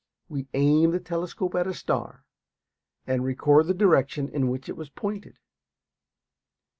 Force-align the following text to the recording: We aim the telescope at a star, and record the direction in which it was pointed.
We 0.29 0.47
aim 0.55 0.89
the 0.93 0.99
telescope 0.99 1.53
at 1.53 1.67
a 1.67 1.75
star, 1.75 2.25
and 3.05 3.23
record 3.23 3.67
the 3.67 3.75
direction 3.75 4.29
in 4.29 4.47
which 4.47 4.67
it 4.67 4.75
was 4.75 4.89
pointed. 4.89 5.37